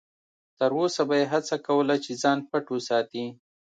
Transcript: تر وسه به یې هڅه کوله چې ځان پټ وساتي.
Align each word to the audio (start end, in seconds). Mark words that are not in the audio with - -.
تر 0.59 0.71
وسه 0.79 1.01
به 1.09 1.15
یې 1.19 1.25
هڅه 1.33 1.55
کوله 1.67 1.95
چې 2.03 2.11
ځان 2.23 2.37
پټ 2.49 2.65
وساتي. 2.73 3.25